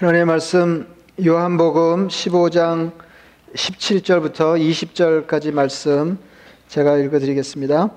[0.00, 0.86] 하나님의 말씀
[1.22, 2.92] 요한복음 15장
[3.54, 6.18] 17절부터 20절까지 말씀
[6.68, 7.90] 제가 읽어 드리겠습니다.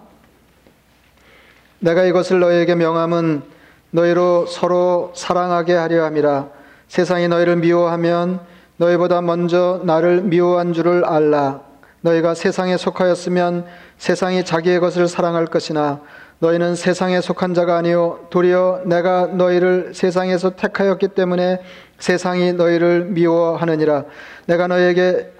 [1.80, 3.44] 내가 이것을 너희에게 명함은
[3.92, 6.50] 너희로 서로 사랑하게 하려 함이라
[6.90, 8.42] 세상이 너희를 미워하면
[8.76, 11.62] 너희보다 먼저 나를 미워한 줄을 알라
[12.02, 13.66] 너희가 세상에 속하였으면
[13.98, 16.02] 세상이 자기의 것을 사랑할 것이나
[16.44, 21.62] 너희는 세상에 속한 자가 아니요 도리어 내가 너희를 세상에서 택하였기 때문에
[22.00, 24.04] 세상이 너희를 미워하느니라.
[24.48, 25.32] 내가 너희에게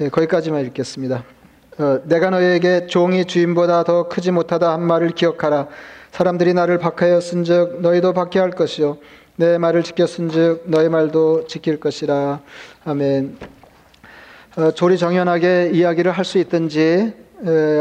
[0.00, 1.22] 예, 거기까지만 읽겠습니다.
[1.78, 5.68] 어, 내가 너희에게 종이 주인보다 더 크지 못하다 한 말을 기억하라.
[6.10, 8.98] 사람들이 나를 박하였은즉 너희도 박해할 것이요
[9.36, 12.40] 내 말을 지켰은즉 너희 말도 지킬 것이라.
[12.84, 13.36] 아멘.
[14.56, 17.14] 어, 조리정연하게 이야기를 할 수 있든지 에,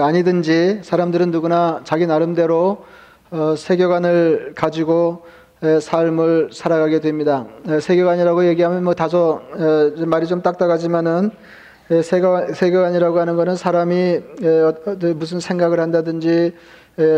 [0.01, 2.85] 아니든지 사람들은 누구나 자기 나름대로
[3.31, 5.23] 어, 세계관을 가지고
[5.61, 7.45] 삶을 살아가게 됩니다.
[7.81, 9.41] 세계관이라고 얘기하면 뭐 다소
[10.05, 11.31] 말이 좀 딱딱하지만은
[11.91, 14.19] 세계관이라고 하는 것은 사람이
[15.15, 16.53] 무슨 생각을 한다든지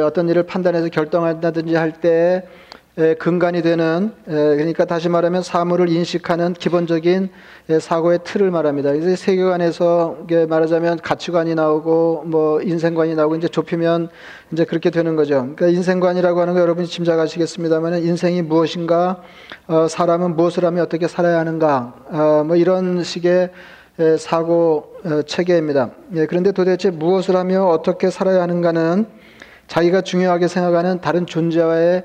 [0.04, 2.48] 어떤 일을 판단해서 결정한다든지 할 때
[3.20, 7.30] 근간이 되는 그러니까 다시 말하면 사물을 인식하는 기본적인
[7.80, 8.94] 사고의 틀을 말합니다.
[8.94, 14.10] 이제 세계관에서 말하자면 가치관이 나오고 뭐 인생관이 나오고 이제 좁히면
[14.52, 15.54] 이제 그렇게 되는 거죠.
[15.56, 19.22] 그러니까 인생관이라고 하는 거 여러분이 짐작하시겠습니다만 인생이 무엇인가,
[19.68, 23.52] 어, 사람은 무엇을 하면 어떻게 살아야 하는가, 어, 뭐 이런 식의
[24.18, 25.92] 사고 어, 체계입니다.
[26.16, 29.06] 예, 그런데 도대체 무엇을 하며 어떻게 살아야 하는가는
[29.68, 32.04] 자기가 중요하게 생각하는 다른 존재와의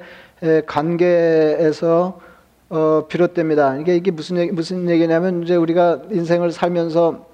[0.66, 2.20] 관계에서
[2.68, 3.76] 어, 비롯됩니다.
[3.76, 7.26] 이게 이게 무슨 얘기, 무슨 얘기냐면 이제 우리가 인생을 살면서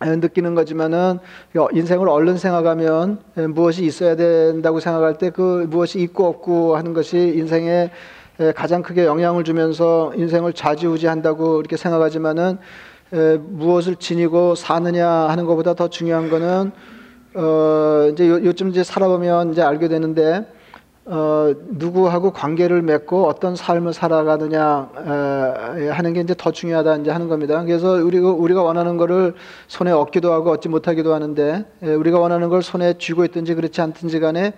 [0.00, 1.18] 느끼는 거지만은
[1.72, 7.90] 인생을 얼른 생각하면 무엇이 있어야 된다고 생각할 때 그 무엇이 있고 없고 하는 것이 인생에
[8.56, 12.56] 가장 크게 영향을 주면서 인생을 좌지우지한다고 이렇게 생각하지만은
[13.10, 16.72] 무엇을 지니고 사느냐 하는 것보다 더 중요한 거는
[17.34, 20.46] 어 이제 요, 요즘 이제 살아보면 이제 알게 되는데
[21.12, 27.26] 어, 누구하고 관계를 맺고 어떤 삶을 살아가느냐 에, 하는 게 이제 더 중요하다 이제 하는
[27.26, 27.64] 겁니다.
[27.64, 29.34] 그래서 우리가 우리가 원하는 거를
[29.66, 34.20] 손에 얻기도 하고 얻지 못하기도 하는데 에, 우리가 원하는 걸 손에 쥐고 있든지 그렇지 않든지
[34.20, 34.52] 간에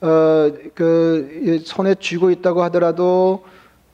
[0.00, 3.44] 어, 그 손에 쥐고 있다고 하더라도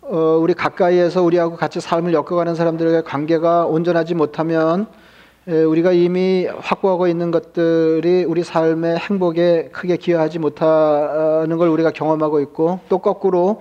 [0.00, 5.01] 어, 우리 가까이에서 우리하고 같이 삶을 엮어가는 사람들의 관계가 온전하지 못하면 예,
[5.46, 12.78] 우리가 이미 확보하고 있는 것들이 우리 삶의 행복에 크게 기여하지 못하는 걸 우리가 경험하고 있고
[12.88, 13.60] 또 거꾸로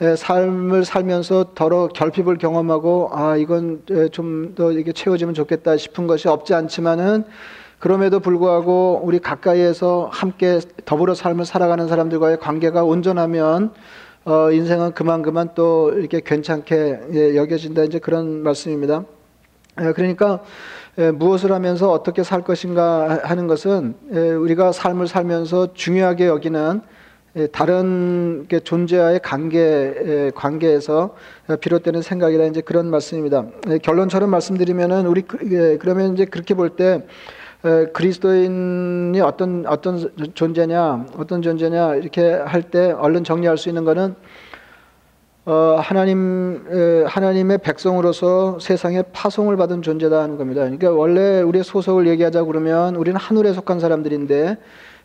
[0.00, 6.28] 예, 삶을 살면서 더러 결핍을 경험하고 아 이건 예, 좀더 이게 채워지면 좋겠다 싶은 것이
[6.28, 7.24] 없지 않지만은
[7.80, 13.72] 그럼에도 불구하고 우리 가까이에서 함께 더불어 삶을 살아가는 사람들과의 관계가 온전하면
[14.24, 19.04] 어, 인생은 그만 그만 또 이렇게 괜찮게 여겨진다 이제 그런 말씀입니다.
[19.74, 20.42] 그러니까
[21.14, 26.80] 무엇을 하면서 어떻게 살 것인가 하는 것은 우리가 삶을 살면서 중요하게 여기는
[27.52, 31.14] 다른 존재와의 관계 관계에서
[31.60, 33.46] 비롯되는 생각이라 이제 그런 말씀입니다.
[33.82, 37.04] 결론처럼 말씀드리면은 우리 그, 그러면 이제 그렇게 볼 때
[37.92, 44.16] 그리스도인이 어떤 어떤 존재냐 어떤 존재냐 이렇게 할 때 얼른 정리할 수 있는 것은
[45.48, 46.62] 어, 하나님
[47.06, 50.60] 하나님의 백성으로서 세상에 파송을 받은 존재다 하는 겁니다.
[50.60, 54.58] 그러니까 원래 우리의 소속을 얘기하자 그러면 우리는 하늘에 속한 사람들인데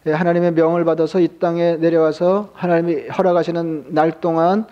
[0.06, 4.66] 하나님의 명을 받아서 이 땅에 내려와서 하나님이 허락하시는 날 동안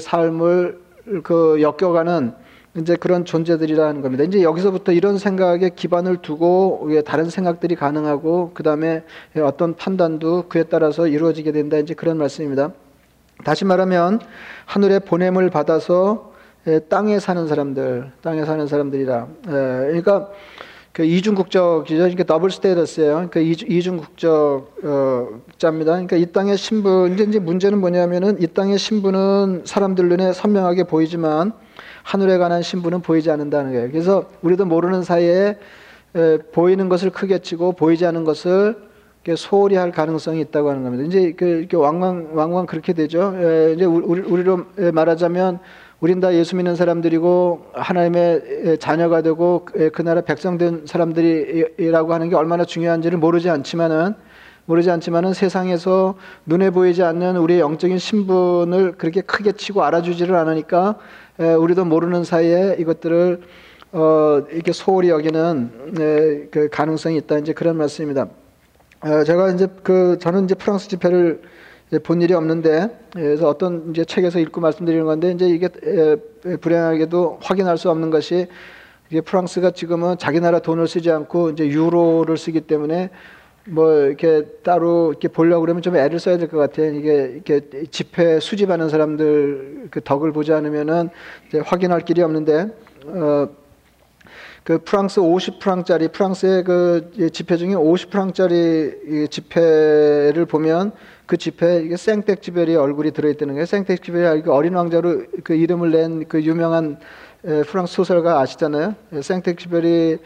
[0.00, 0.80] 삶을
[1.22, 2.32] 그 엮여가는
[2.78, 4.24] 이제 그런 존재들이라는 겁니다.
[4.24, 9.02] 이제 여기서부터 이런 생각에 기반을 두고 다른 생각들이 가능하고 그 다음에
[9.36, 11.76] 어떤 판단도 그에 따라서 이루어지게 된다.
[11.76, 12.72] 이제 그런 말씀입니다.
[13.44, 14.20] 다시 말하면
[14.66, 16.32] 하늘의 보냄을 받아서
[16.88, 19.26] 땅에 사는 사람들, 땅에 사는 사람들이라.
[19.44, 20.28] 그러니까
[20.92, 21.98] 그 이중 국적이죠.
[21.98, 23.28] 그러니까 더블 스테이터스예요.
[23.30, 25.92] 그러니까 이중 국적자입니다.
[25.92, 31.52] 그러니까 이 땅의 신분 이제 문제는 뭐냐면은 이 땅의 신분은 사람들 눈에 선명하게 보이지만
[32.02, 33.90] 하늘에 관한 신분은 보이지 않는다는 거예요.
[33.90, 35.58] 그래서 우리도 모르는 사이에
[36.52, 38.89] 보이는 것을 크게 치고 보이지 않는 것을
[39.36, 41.04] 소홀히 할 가능성이 있다고 하는 겁니다.
[41.04, 43.34] 이제 그 왕왕 왕왕 그렇게 되죠.
[43.36, 45.58] 에, 이제 우리, 우리로 말하자면
[46.00, 52.36] 우린 다 예수 믿는 사람들이고 하나님의 자녀가 되고 그 나라 백성 된 사람들이라고 하는 게
[52.36, 54.14] 얼마나 중요한지를 모르지 않지만은
[54.64, 56.14] 모르지 않지만은 세상에서
[56.46, 60.96] 눈에 보이지 않는 우리의 영적인 신분을 그렇게 크게 치고 알아주지를 않으니까
[61.38, 63.40] 우리도 모르는 사이에 이것들을
[63.92, 68.28] 어, 이렇게 소홀히 여기는 에, 그 가능성이 있다 이제 그런 말씀입니다.
[69.02, 71.40] 어, 제가 이제 그 저는 이제 프랑스 집회를
[71.88, 76.16] 이제 본 일이 없는데 그래서 어떤 이제 책에서 읽고 말씀드리는 건데 이제 이게 에,
[76.46, 78.46] 에, 불행하게도 확인할 수 없는 것이
[79.10, 83.10] 이게 프랑스가 지금은 자기 나라 돈을 쓰지 않고 이제 유로를 쓰기 때문에
[83.66, 86.92] 뭐 이렇게 따로 이렇게 보려고 그러면 좀 애를 써야 될 것 같아요.
[86.94, 87.60] 이게 이렇게
[87.90, 91.08] 집회 수집하는 사람들 그 덕을 보지 않으면은
[91.48, 92.68] 이제 확인할 길이 없는데
[93.06, 93.48] 어.
[94.64, 100.92] 그 프랑스 50프랑짜리 프랑스의 그 지폐 중에 50프랑짜리 지폐를 보면
[101.26, 103.66] 그 지폐에 이게 생텍쥐베리 얼굴이 들어있다는 거예요.
[103.66, 106.98] 생텍쥐베리 어린 왕자로 그 이름을 낸 그 유명한
[107.66, 108.94] 프랑스 소설가 아시잖아요.
[109.20, 110.18] 생텍쥐베리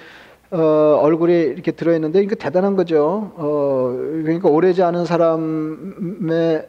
[0.51, 3.33] 어, 얼굴이 이렇게 들어있는데 이거 대단한 거죠.
[3.37, 3.93] 어,
[4.23, 6.69] 그러니까 오래지 않은 사람의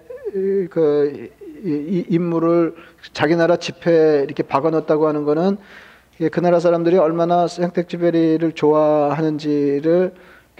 [0.69, 1.29] 그
[1.63, 2.75] 이, 인물을
[3.13, 5.57] 자기 나라 지폐에 이렇게 박아놨다고 하는 거는
[6.31, 10.13] 그 나라 사람들이 얼마나 생텍쥐베리를 좋아하는지를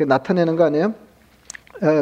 [0.06, 0.94] 나타내는 거 아니에요?
[1.82, 2.02] 에,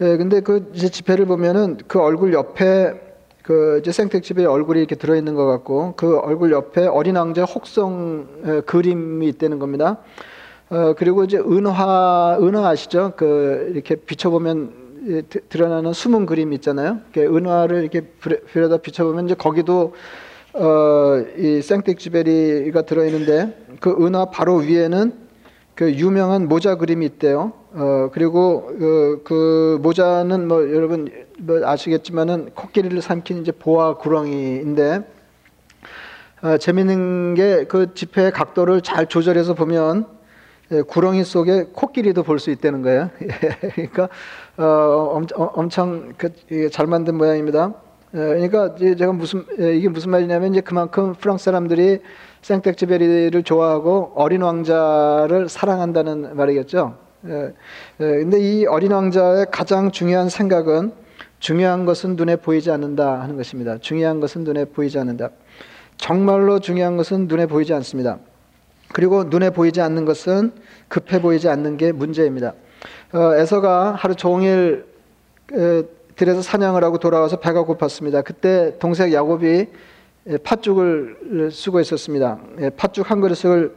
[0.00, 2.94] 에, 근데 그 이제 지폐를 보면은 그 얼굴 옆에
[3.42, 8.60] 그 이제 생텍쥐베리 얼굴이 이렇게 들어있는 것 같고 그 얼굴 옆에 어린 왕자 혹성 에,
[8.62, 9.98] 그림이 있다는 겁니다.
[10.70, 13.12] 어, 그리고 이제 은화, 은화 아시죠?
[13.16, 14.86] 그, 이렇게 비춰보면
[15.50, 17.00] 드러나는 숨은 그림 있잖아요.
[17.16, 19.92] 은화를 이렇게 불에다 비춰보면 이제 거기도
[20.58, 25.12] 어, 이 생텍쥐베리가 들어있는데 그 은화 바로 위에는
[25.74, 27.52] 그 유명한 모자 그림이 있대요.
[27.74, 35.06] 어, 그리고 그, 그 모자는 뭐 여러분 뭐 아시겠지만은 코끼리를 삼킨 이제 보아 구렁이인데
[36.42, 40.06] 어, 재밌는 게 그 지폐의 각도를 잘 조절해서 보면
[40.72, 43.10] 예, 구렁이 속에 코끼리도 볼 수 있다는 거예요.
[43.74, 44.08] 그러니까
[44.56, 44.64] 어,
[45.14, 47.74] 엄청, 엄청 그, 잘 만든 모양입니다.
[48.14, 52.00] 예, 그러니까 제가 무슨 예, 이게 무슨 말이냐면 이제 그만큼 프랑스 사람들이
[52.42, 56.96] 생텍쥐베리를 좋아하고 어린 왕자를 사랑한다는 말이겠죠.
[57.26, 57.52] 예,
[57.98, 60.92] 근데 이 어린 왕자의 가장 중요한 생각은
[61.40, 63.78] 중요한 것은 눈에 보이지 않는다 하는 것입니다.
[63.78, 65.30] 중요한 것은 눈에 보이지 않는다.
[65.96, 68.18] 정말로 중요한 것은 눈에 보이지 않습니다.
[68.92, 70.52] 그리고 눈에 보이지 않는 것은
[70.88, 72.54] 급해 보이지 않는 게 문제입니다.
[73.12, 74.86] 어, 에서가 하루 종일
[76.16, 78.24] 에, 들에서 사냥을 하고 돌아와서 배가 고팠습니다.
[78.24, 79.66] 그때 동생 야곱이
[80.42, 82.38] 팥죽을 쓰고 있었습니다.
[82.76, 83.74] 팥죽 한 그릇을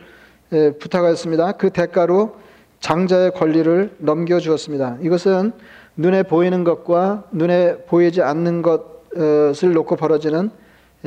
[0.80, 1.51] 부탁하였습니다.
[1.53, 2.36] 그 대가로
[2.80, 4.97] 장자의 권리를 넘겨주었습니다.
[5.01, 5.51] 이것은
[5.97, 10.50] 눈에 보이는 것과 눈에 보이지 않는 것을 놓고 벌어지는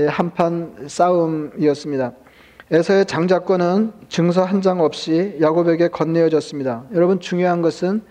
[0.06, 2.12] 한판 싸움이었습니다.
[2.70, 6.84] 에서의 장자권은 증서 한 장 없이 야곱에게 건네어졌습니다.
[6.94, 8.02] 여러분 중요한 것은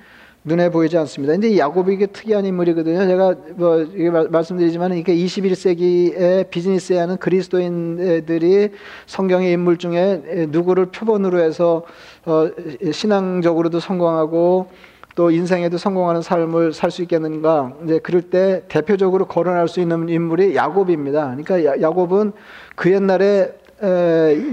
[0.43, 1.33] 눈에 보이지 않습니다.
[1.33, 3.05] 근데 야곱이 게 특이한 인물이거든요.
[3.05, 8.69] 제가 뭐 이게 말씀드리지만 이게 21세기의 비즈니스에 하는 그리스도인들이
[9.05, 11.83] 성경의 인물 중에 누구를 표본으로 해서
[12.25, 12.49] 어
[12.91, 14.67] 신앙적으로도 성공하고
[15.13, 17.73] 또 인생에도 성공하는 삶을 살 수 있겠는가?
[17.83, 21.35] 이제 그럴 때 대표적으로 거론할 수 있는 인물이 야곱입니다.
[21.37, 22.31] 그러니까 야곱은
[22.75, 23.53] 그 옛날에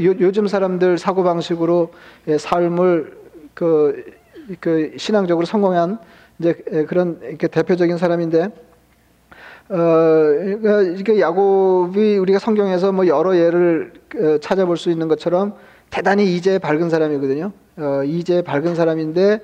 [0.01, 1.91] 요즘 사람들 사고 방식으로
[2.39, 3.19] 삶을
[3.55, 4.05] 그,
[4.61, 5.99] 그 신앙적으로 성공한
[6.39, 6.53] 이제
[6.89, 8.51] 그런 이렇게 대표적인 사람인데
[9.71, 9.77] 어,
[10.63, 15.55] 그러니까 야곱이 우리가 성경에서 뭐 여러 예를 어, 찾아볼 수 있는 것처럼
[15.91, 17.53] 대단히 이제 밝은 사람이거든요.
[17.77, 19.41] 어, 이제 밝은 사람인데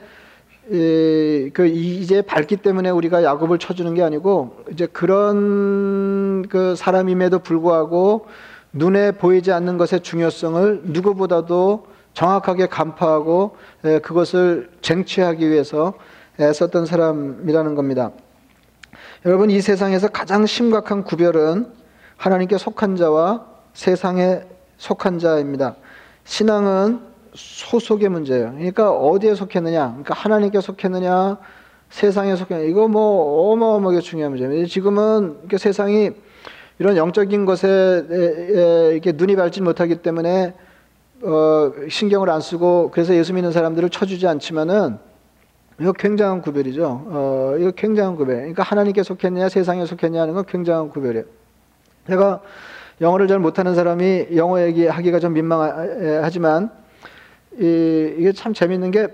[0.73, 8.27] 에, 그 이제 밝기 때문에 우리가 야곱을 쳐주는 게 아니고 이제 그런 그 사람임에도 불구하고
[8.73, 13.57] 눈에 보이지 않는 것의 중요성을 누구보다도 정확하게 간파하고
[14.03, 15.95] 그것을 쟁취하기 위해서
[16.41, 18.13] 애썼던 사람이라는 겁니다.
[19.27, 21.67] 여러분 이 세상에서 가장 심각한 구별은
[22.17, 24.43] 하나님께 속한 자와 세상에
[24.79, 25.77] 속한 자입니다.
[26.25, 27.01] 신앙은
[27.35, 28.53] 소속의 문제예요.
[28.53, 29.89] 그러니까 어디에 속했느냐?
[29.89, 31.39] 그러니까 하나님께 속했느냐?
[31.91, 32.69] 세상에 속했느냐?
[32.69, 34.69] 이거 뭐 어마어마하게 중요한 문제입니다.
[34.69, 36.11] 지금은 세상이
[36.79, 38.05] 이런 영적인 것에
[38.93, 40.55] 이렇게 눈이 밟지 못하기 때문에
[41.23, 44.99] 어, 신경을 안 쓰고 그래서 예수 믿는 사람들을 쳐주지 않지만은
[45.81, 47.05] 이거 굉장한 구별이죠.
[47.07, 48.37] 어, 이거 굉장한 구별.
[48.37, 51.25] 그러니까 하나님께 속했냐 세상에 속했냐 하는 건 굉장한 구별이에요.
[52.07, 52.41] 제가
[53.01, 56.71] 영어를 잘 못하는 사람이 영어 얘기하기가 좀 민망하지만
[57.59, 59.09] 이, 이게 참 재밌는 게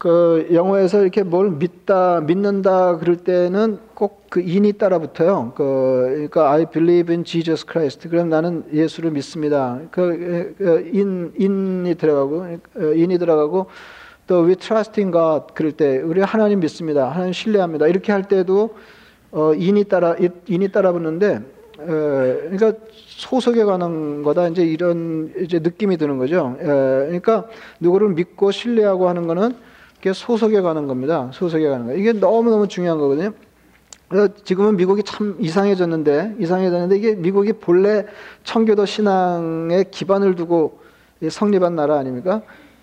[0.00, 5.52] 그 영어에서 이렇게 뭘 믿다, 믿는다 그럴 때는 꼭 그 인이 따라 붙어요.
[5.56, 8.08] 그, 그러니까 I believe in Jesus Christ.
[8.08, 9.80] 그럼 나는 예수를 믿습니다.
[9.90, 12.46] 그, 그 인, 인이 들어가고,
[12.94, 13.66] 인이 들어가고,
[14.28, 17.10] 또 we trust in God 그럴 때 우리 하나님 믿습니다.
[17.10, 17.88] 하나님 신뢰합니다.
[17.88, 18.76] 이렇게 할 때도
[19.32, 20.14] 어, 인이 따라
[20.46, 21.40] 인이 따라 붙는데
[21.80, 26.56] 어, 그러니까 소속에 관한 거다 이제 이런 이제 느낌이 드는 거죠.
[26.60, 27.48] 에, 그러니까
[27.80, 29.56] 누구를 믿고 신뢰하고 하는 거는
[30.00, 31.30] 그게 소속에 가는 겁니다.
[31.32, 31.92] 소속에 가는 거.
[31.94, 33.32] 이게 너무너무 중요한 거거든요.
[34.44, 38.06] 지금은 미국이 참 이상해졌는데 이상해졌는데 이게 미국이 본래
[38.42, 40.80] 청교도 신앙에 기반을 두고
[41.28, 42.42] 성립한 나라 아닙니까?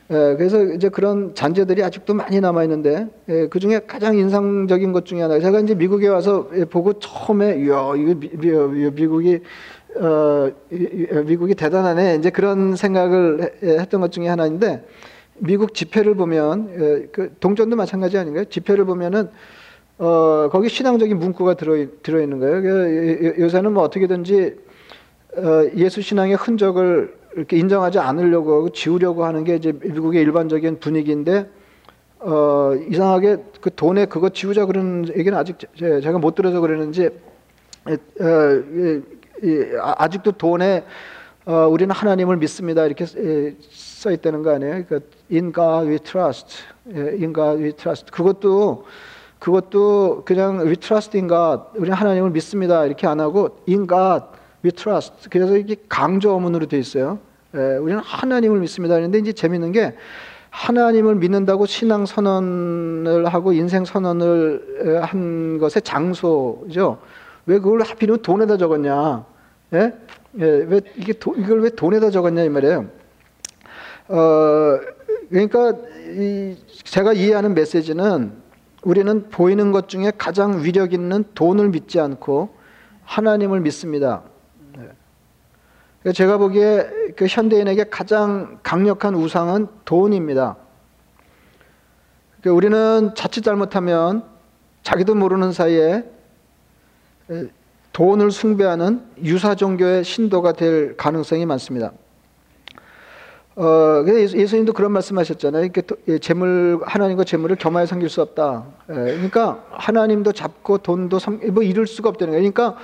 [0.09, 5.05] 예, 그래서 이제 그런 잔재들이 아직도 많이 남아 있는데 예, 그 중에 가장 인상적인 것
[5.05, 9.41] 중에 하나 제가 이제 미국에 와서 예, 보고 처음에 이야 이거 미, 미, 미 국이
[9.99, 10.49] 어,
[11.25, 14.85] 미국이 대단하네 이제 그런 생각을 예, 했던 것 중에 하나인데
[15.39, 18.45] 미국 집회를 보면 예, 그 동전도 마찬가지 아닌가요?
[18.45, 19.29] 집회를 보면은
[19.99, 22.61] 어, 거기 신앙적인 문구가 들어 들어 있는 거예요.
[22.61, 24.55] 그, 요새는 뭐 어떻게든지
[25.37, 31.49] 어, 예수 신앙의 흔적을 이렇게 인정하지 않으려고 하고 지우려고 하는 게 이제 미국의 일반적인 분위기인데
[32.19, 37.09] 어, 이상하게 그 돈에 그거 지우자 그런 얘기는 아직 제, 제가 못 들어서 그러는지
[37.85, 37.91] 어,
[38.21, 39.01] 예,
[39.43, 40.83] 예, 아직도 돈에
[41.47, 44.83] 어, 우리는 하나님을 믿습니다 이렇게 예, 써 있다는 거 아니에요?
[44.89, 46.57] 그 In God we trust,
[46.93, 48.11] 예, In God we trust.
[48.11, 48.83] 그것도
[49.39, 54.25] 그것도 그냥 we trust in God, 우리 하나님을 믿습니다 이렇게 안 하고 in God
[54.65, 55.29] we trust.
[55.29, 57.19] 그래서 이게 강조 어문으로 돼 있어요.
[57.55, 58.95] 예, 우리는 하나님을 믿습니다.
[58.95, 59.95] 그런데 이제 재밌는 게
[60.49, 66.97] 하나님을 믿는다고 신앙 선언을 하고 인생 선언을 한 것의 장소죠.
[67.45, 69.23] 왜 그걸 하필이면 돈에다 적었냐?
[69.75, 69.93] 예?
[70.39, 72.85] 예, 왜 이게 도, 이걸 왜 돈에다 적었냐 이 말이에요.
[74.09, 74.79] 어,
[75.29, 75.73] 그러니까
[76.15, 78.33] 이 제가 이해하는 메시지는
[78.83, 82.55] 우리는 보이는 것 중에 가장 위력 있는 돈을 믿지 않고
[83.03, 84.23] 하나님을 믿습니다.
[86.03, 86.11] 네.
[86.13, 90.55] 제가 보기에 그 현대인에게 가장 강력한 우상은 돈입니다.
[92.45, 94.23] 우리는 자칫 잘못하면
[94.83, 96.05] 자기도 모르는 사이에
[97.97, 101.93] 돈을 숭배하는 유사 종교의 신도가 될 가능성이 많습니다.
[103.55, 105.63] 어, 예수님도 그런 말씀하셨잖아요.
[105.63, 108.65] 이렇게 예, 재물 하나님과 재물을 겸하여 섬길 수 없다.
[108.91, 112.51] 예, 그러니까 하나님도 잡고 돈도 섬, 뭐 이룰 수가 없다는 거예요.
[112.51, 112.79] 그러니까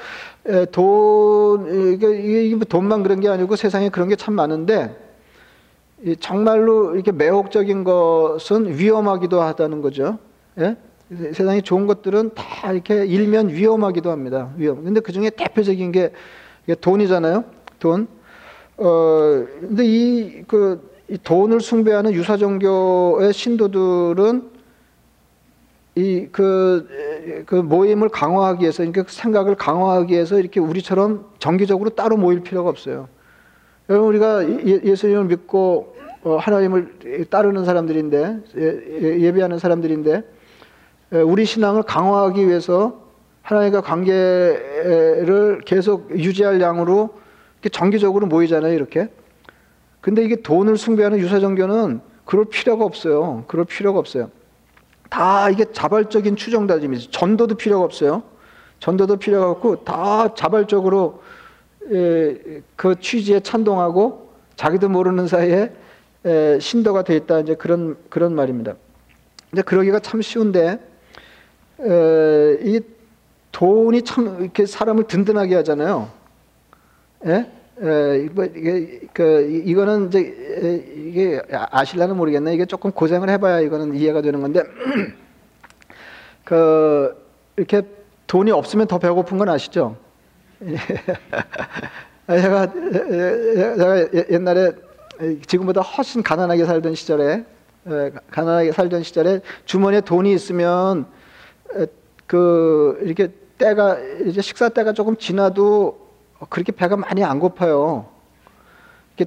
[0.49, 4.97] 예, 돈 이게, 이게 뭐 돈만 그런 게 아니고 세상에 그런 게 참 많은데
[6.21, 10.17] 정말로 이렇게 매혹적인 것은 위험하기도 하다는 거죠.
[10.57, 10.75] 예?
[11.33, 14.51] 세상에 좋은 것들은 다 이렇게 일면 위험하기도 합니다.
[14.57, 14.83] 위험.
[14.83, 16.11] 근데 그 중에 대표적인 게
[16.81, 17.43] 돈이잖아요.
[17.79, 18.07] 돈.
[18.77, 24.51] 어, 근데 이, 그, 이 돈을 숭배하는 유사 종교의 신도들은
[25.95, 32.41] 이, 그, 그 모임을 강화하기 위해서, 그러니까 생각을 강화하기 위해서 이렇게 우리처럼 정기적으로 따로 모일
[32.41, 33.07] 필요가 없어요.
[33.89, 34.43] 여러분, 우리가
[34.85, 35.93] 예, 수님을 믿고
[36.23, 40.23] 어, 하나님을 따르는 사람들인데, 예, 예 배하는 사람들인데,
[41.21, 43.03] 우리 신앙을 강화하기 위해서
[43.43, 47.13] 하나님과 관계를 계속 유지할 양으로
[47.71, 49.09] 정기적으로 모이잖아요, 이렇게.
[50.01, 53.43] 근데 이게 돈을 숭배하는 유사종교는 그럴 필요가 없어요.
[53.47, 54.31] 그럴 필요가 없어요.
[55.09, 57.11] 다 이게 자발적인 추정다짐이죠.
[57.11, 58.23] 전도도 필요가 없어요.
[58.79, 61.21] 전도도 필요가 없고 다 자발적으로
[61.91, 65.71] 예, 그 취지에 찬동하고 자기도 모르는 사이에
[66.25, 68.73] 예, 신도가 돼 있다 이제 그런 그런 말입니다.
[69.51, 70.79] 이제 그러기가 참 쉬운데
[71.83, 72.81] 에, 이
[73.51, 76.09] 돈이 참 이렇게 사람을 든든하게 하잖아요.
[77.25, 77.51] 예?
[77.81, 82.53] 에, 뭐 이게 그 이거는 이제 이게 아실라는 모르겠네.
[82.53, 84.63] 이게 조금 고생을 해봐야 이거는 이해가 되는 건데
[86.45, 87.15] 그
[87.57, 87.83] 이렇게
[88.27, 89.97] 돈이 없으면 더 배고픈 건 아시죠?
[92.27, 94.71] 제가 제가 옛날에
[95.45, 97.43] 지금보다 훨씬 가난하게 살던 시절에
[98.31, 101.05] 가난하게 살던 시절에 주머니에 돈이 있으면
[102.27, 105.99] 그 이렇게 때가 이제 식사 때가 조금 지나도
[106.49, 108.07] 그렇게 배가 많이 안 고파요.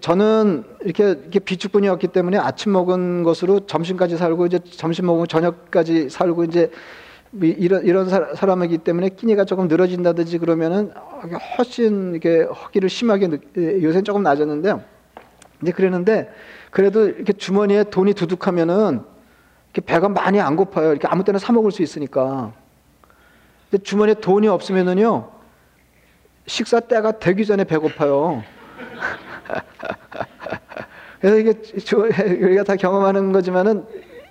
[0.01, 6.45] 저는 이렇게, 이렇게 비축분이었기 때문에 아침 먹은 것으로 점심까지 살고 이제 점심 먹으면 저녁까지 살고
[6.45, 6.71] 이제
[7.41, 10.93] 이런 이런 사람이기 때문에 끼니가 조금 늘어진다든지 그러면은
[11.57, 13.29] 훨씬 이렇게 허기를 심하게
[13.83, 14.83] 요새 조금 낮았는데요.
[15.63, 16.33] 이제 그랬는데
[16.71, 19.03] 그래도 이렇게 주머니에 돈이 두둑하면은
[19.81, 20.91] 배가 많이 안 고파요.
[20.91, 22.53] 이렇게 아무 때나 사 먹을 수 있으니까.
[23.71, 25.31] 근데 주머니에 돈이 없으면은요
[26.47, 28.43] 식사 때가 되기 전에 배고파요.
[31.21, 31.55] 그래서 이게
[32.45, 33.85] 우리가 다 경험하는 거지만은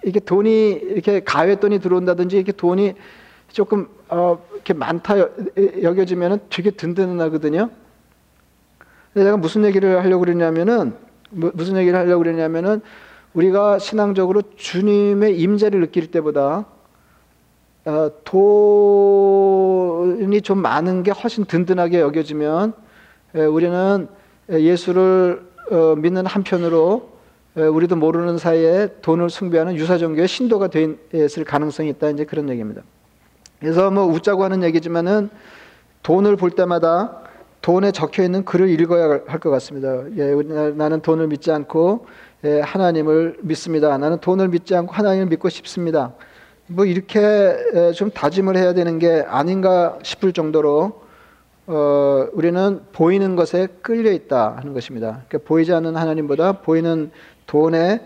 [0.05, 2.93] 이게 돈이 이렇게 가외 돈이 들어온다든지 이렇게 돈이
[3.51, 5.15] 조금 어 이렇게 많다
[5.81, 7.69] 여겨지면은 되게 든든하거든요.
[9.13, 10.93] 근데 제가 무슨 얘기를 하려고 그러냐면은
[11.29, 12.81] 무슨 얘기를 하려고 그러냐면은
[13.35, 16.65] 우리가 신앙적으로 주님의 임재를 느낄 때보다
[17.85, 18.41] 어, 돈이
[20.41, 22.73] 좀 많은 게 훨씬 든든하게 여겨지면
[23.51, 24.07] 우리는
[24.49, 27.09] 예수를 어, 믿는 한편으로
[27.55, 32.81] 우리도 모르는 사이에 돈을 숭배하는 유사 종교의 신도가 됐을 가능성이 있다 이제 그런 얘기입니다.
[33.59, 35.29] 그래서 뭐 웃자고 하는 얘기지만은
[36.03, 37.21] 돈을 볼 때마다
[37.61, 40.03] 돈에 적혀 있는 글을 읽어야 할 것 같습니다.
[40.17, 40.33] 예,
[40.75, 42.09] 나는 돈을 믿지 않고 예,
[42.49, 43.97] 하나님을 믿습니다.
[43.97, 46.13] 나는 돈을 믿지 않고 하나님을 믿고 싶습니다.
[46.67, 47.19] 뭐 이렇게
[47.75, 51.01] 예, 좀 다짐을 해야 되는 게 아닌가 싶을 정도로
[51.67, 55.23] 어, 우리는 보이는 것에 끌려 있다 하는 것입니다.
[55.27, 57.11] 그러니까 보이지 않는 하나님보다 보이는
[57.47, 58.01] 돈에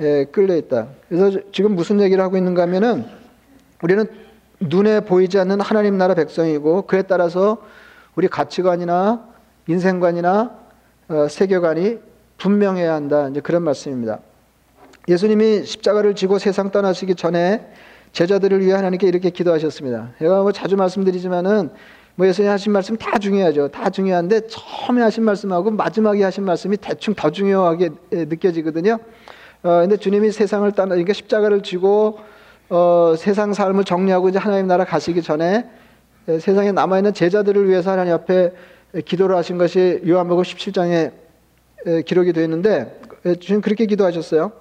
[0.00, 0.88] 예, 끌려 있다.
[1.08, 3.04] 그래서 지금 무슨 얘기를 하고 있는가 하면은
[3.82, 4.06] 우리는
[4.60, 7.58] 눈에 보이지 않는 하나님 나라 백성이고 그에 따라서
[8.14, 9.26] 우리 가치관이나
[9.66, 10.58] 인생관이나
[11.08, 12.09] 어, 세계관이
[12.40, 13.28] 분명해야 한다.
[13.28, 14.20] 이제 그런 말씀입니다.
[15.08, 17.66] 예수님이 십자가를 지고 세상 떠나시기 전에
[18.12, 20.12] 제자들을 위해 하나님께 이렇게 기도하셨습니다.
[20.18, 21.70] 제가 뭐 자주 말씀드리지만은
[22.16, 23.68] 뭐 예수님 하신 말씀 다 중요하죠.
[23.68, 28.98] 다 중요한데 처음에 하신 말씀하고 마지막에 하신 말씀이 대충 더 중요하게 느껴지거든요.
[29.62, 32.18] 어, 근데 주님이 세상을 떠나, 그러니까 십자가를 지고
[32.70, 35.68] 어, 세상 삶을 정리하고 이제 하나님 나라 가시기 전에
[36.26, 38.52] 세상에 남아 있는 제자들을 위해서 하나님 앞에
[39.04, 41.12] 기도를 하신 것이 요한복음 17장에
[42.06, 43.00] 기록이 되어 있는데
[43.40, 44.52] 주님 그렇게 기도하셨어요.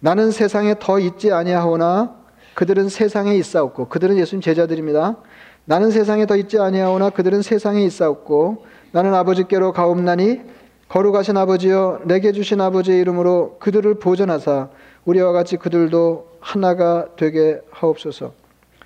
[0.00, 2.16] 나는 세상에 더 있지 아니하오나
[2.54, 5.16] 그들은 세상에 있사옵고 그들은 예수님 제자들입니다.
[5.64, 10.40] 나는 세상에 더 있지 아니하오나 그들은 세상에 있사옵고 나는 아버지께로 가옵나니
[10.88, 14.70] 거룩하신 아버지여 내게 주신 아버지의 이름으로 그들을 보존하사
[15.04, 18.32] 우리와 같이 그들도 하나가 되게 하옵소서.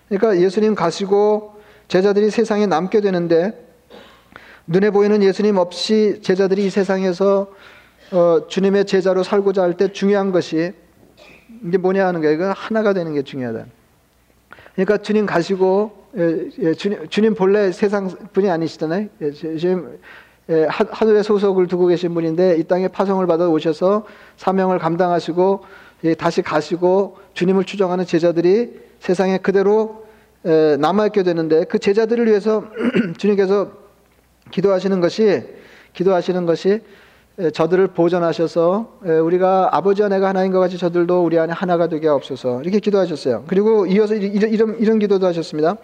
[0.09, 1.55] 그러니까 예수님 가시고
[1.89, 3.72] 제자들이 세상에 남게 되는데
[4.67, 7.49] 눈에 보이는 예수님 없이 제자들이 이 세상에서
[8.13, 10.73] 어, 주님의 제자로 살고자 할 때 중요한 것이
[11.65, 12.35] 이게 뭐냐 하는 거예요.
[12.35, 13.67] 이건 하나가 되는 게 중요하다.
[14.75, 19.09] 그러니까 주님 가시고 예, 예, 주님, 주님 본래 세상 분이 아니시잖아요.
[19.21, 19.99] 예, 지금
[20.51, 24.05] 예, 하늘에 소속을 두고 계신 분인데 이 땅에 파송을 받아 오셔서
[24.37, 25.65] 사명을 감당하시고
[26.05, 30.05] 예, 다시 가시고 주님을 추정하는 제자들이 세상에 그대로
[30.45, 32.65] 예, 남아있게 되는데 그 제자들을 위해서
[33.17, 33.82] 주님께서
[34.51, 35.43] 기도하시는 것이
[35.93, 36.81] 기도하시는 것이
[37.39, 42.61] 예, 저들을 보존하셔서 우리가 아버지와 내가 하나인 것 같이 저들도 우리 안에 하나가 되게 없어서
[42.61, 43.45] 이렇게 기도하셨어요.
[43.47, 45.77] 그리고 이어서 이런, 이런, 이런 기도도 하셨습니다.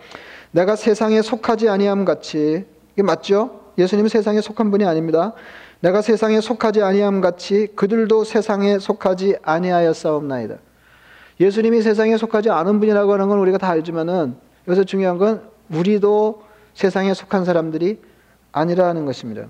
[0.51, 3.61] 내가 세상에 속하지 아니함 같이 이게 맞죠?
[3.79, 5.33] 예수님은 세상에 속한 분이 아닙니다.
[5.81, 10.57] 내가 세상에 속하지 아니함 같이 그들도 세상에 속하지 아니하였사옵나이다.
[11.41, 16.43] 예수님이 세상에 속하지 않은 분이라고 하는 건 우리가 다 알지만은 여기서 중요한 건 우리도
[16.75, 18.01] 세상에 속한 사람들이
[18.53, 19.47] 아니라는 것입니다.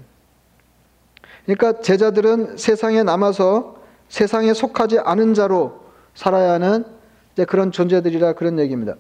[1.45, 3.77] 그러니까 제자들은 세상에 남아서
[4.09, 5.81] 세상에 속하지 않은 자로
[6.15, 6.85] 살아야 하는
[7.47, 8.95] 그런 존재들이라 그런 얘기입니다.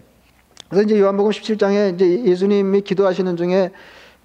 [0.68, 3.70] 그래서 이제 요한복음 17장에 이제 예수님이 기도하시는 중에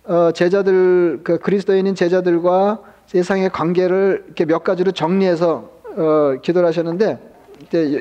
[0.06, 7.32] 어, 제자들 그 그리스도인인 제자들과 세상의 관계를 이렇게 몇 가지로 정리해서 어, 기도를 하셨는데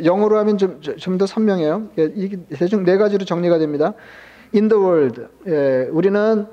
[0.05, 1.89] 영어로 하면 좀 좀 더 선명해요.
[2.59, 3.95] 대충 네 가지로 정리가 됩니다.
[4.55, 6.47] In the world, 예, 우리는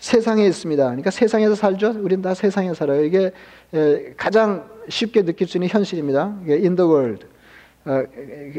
[0.00, 0.82] 세상에 있습니다.
[0.82, 1.94] 그러니까 세상에서 살죠.
[2.00, 3.04] 우리는 다 세상에 살아요.
[3.04, 3.32] 이게
[3.74, 6.38] 예, 가장 쉽게 느낄 수 있는 현실입니다.
[6.48, 7.26] In the world.
[7.84, 8.02] 어,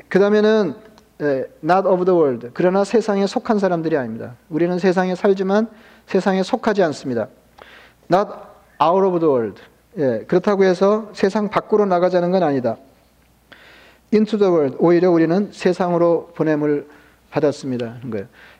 [0.08, 0.76] 그 다음에는
[1.22, 2.52] 예, not of the world.
[2.54, 4.36] 그러나 세상에 속한 사람들이 아닙니다.
[4.50, 5.68] 우리는 세상에 살지만
[6.06, 7.28] 세상에 속하지 않습니다.
[8.12, 8.32] Not
[8.82, 9.62] out of the world.
[9.98, 12.78] 예, 그렇다고 해서 세상 밖으로 나가자는 건 아니다.
[14.14, 14.78] Into the world.
[14.80, 16.88] 오히려 우리는 세상으로 보냄을
[17.32, 17.96] 받았습니다.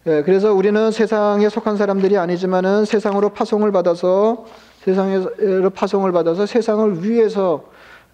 [0.08, 4.46] 예, 그래서 우리는 세상에 속한 사람들이 아니지만은 세상으로 파송을 받아서
[4.84, 7.66] 세상으로 파송을 받아서 세상을 위해서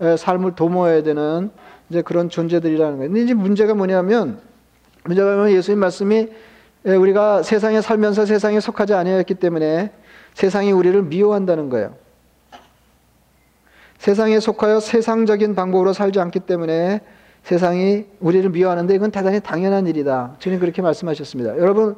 [0.02, 1.52] 예, 삶을 도모해야 되는
[1.90, 3.10] 이제 그런 존재들이라는 거예요.
[3.10, 4.40] 근데 이제 문제가 뭐냐면
[5.06, 6.28] 문제가 뭐냐면 예수님 말씀이
[6.86, 9.92] 예, 우리가 세상에 살면서 세상에 속하지 아니었기 때문에
[10.34, 11.96] 세상이 우리를 미워한다는 거예요.
[14.00, 17.02] 세상에 속하여 세상적인 방법으로 살지 않기 때문에
[17.48, 20.36] 세상이 우리를 미워하는데 이건 대단히 당연한 일이다.
[20.38, 21.58] 주님 그렇게 말씀하셨습니다.
[21.60, 21.96] 여러분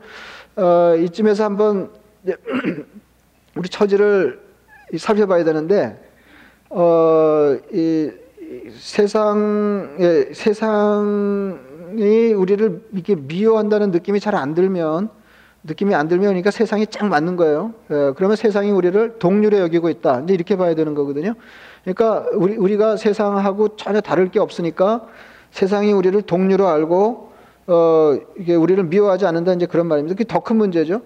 [0.56, 1.90] 어, 이쯤에서 한번
[3.58, 4.40] 우리 처지를
[4.96, 6.00] 살펴봐야 되는데
[6.70, 8.12] 어, 이,
[8.78, 11.58] 세상에 세상이
[12.36, 15.10] 우리를 이렇게 미워한다는 느낌이 잘 안 들면
[15.64, 17.74] 느낌이 안 들면 그러니까 세상이 쫙 맞는 거예요.
[17.90, 20.22] 예, 그러면 세상이 우리를 동률에 여기고 있다.
[20.22, 21.34] 이제 이렇게 봐야 되는 거거든요.
[21.84, 25.08] 그러니까 우리 우리가 세상하고 전혀 다를 게 없으니까
[25.52, 27.30] 세상이 우리를 동료로 알고
[27.68, 30.16] 어 이게 우리를 미워하지 않는다 이제 그런 말입니다.
[30.16, 31.02] 그게 더 큰 문제죠.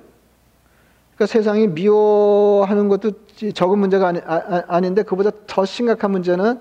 [1.16, 3.12] 그러니까 세상이 미워하는 것도
[3.54, 6.60] 적은 문제가 아니, 아, 아닌데 그보다 더 심각한 문제는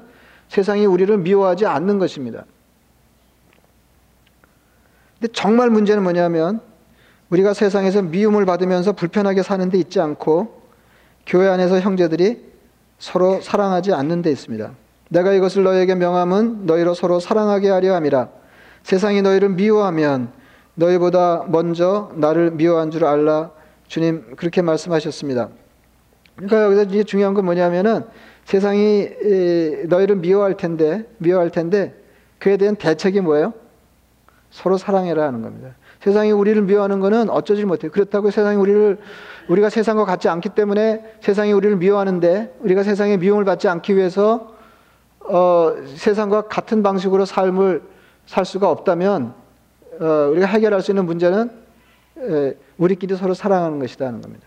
[0.48, 2.44] 세상이 우리를 미워하지 않는 것입니다.
[5.18, 6.60] 근데 정말 문제는 뭐냐면
[7.30, 10.60] 우리가 세상에서 미움을 받으면서 불편하게 사는 데 있지 않고
[11.24, 12.44] 교회 안에서 형제들이
[12.98, 14.72] 서로 사랑하지 않는 데 있습니다.
[15.12, 18.28] 내가 이것을 너에게 명함은 너희로 서로 사랑하게 하려 함이라.
[18.82, 20.32] 세상이 너희를 미워하면
[20.74, 23.50] 너희보다 먼저 나를 미워한 줄 알라.
[23.88, 25.50] 주님 그렇게 말씀하셨습니다.
[26.36, 28.04] 그러니까 여기서 이제 중요한 건 뭐냐면은
[28.46, 29.10] 세상이
[29.88, 31.94] 너희를 미워할 텐데 미워할 텐데
[32.38, 33.52] 그에 대한 대책이 뭐예요?
[34.50, 35.74] 서로 사랑해라 하는 겁니다.
[36.00, 37.88] 세상이 우리를 미워하는 것은 어쩌지 못해.
[37.88, 38.96] 그렇다고 세상이 우리를
[39.48, 44.51] 우리가 세상과 같지 않기 때문에 세상이 우리를 미워하는데 우리가 세상의 미움을 받지 않기 위해서
[45.28, 47.82] 어, 세상과 같은 방식으로 삶을
[48.26, 49.34] 살 수가 없다면
[50.00, 51.50] 어, 우리가 해결할 수 있는 문제는
[52.18, 54.46] 에, 우리끼리 서로 사랑하는 것이다 하는 겁니다.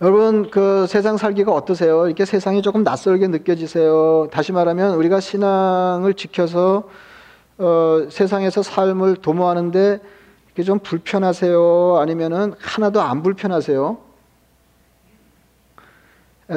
[0.00, 2.06] 여러분 그 세상 살기가 어떠세요?
[2.06, 4.28] 이렇게 세상이 조금 낯설게 느껴지세요?
[4.32, 6.88] 다시 말하면 우리가 신앙을 지켜서
[7.58, 10.00] 어, 세상에서 삶을 도모하는데
[10.52, 11.98] 이게 좀 불편하세요?
[12.00, 14.11] 아니면은 하나도 안 불편하세요?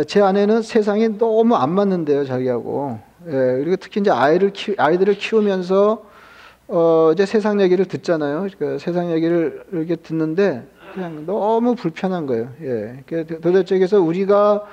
[0.04, 3.00] 제 아내는 세상이 너무 안 맞는데요, 자기하고.
[3.28, 6.04] 예, 그리고 특히 이제 아이를 키, 아이들을 키우면서
[6.68, 8.48] 어, 이제 세상 얘기를 듣잖아요.
[8.52, 12.50] 그러니까 세상 얘기를 이렇게 듣는데 그냥 너무 불편한 거예요.
[12.62, 13.04] 예,
[13.42, 14.64] 도대체 그래서 우리가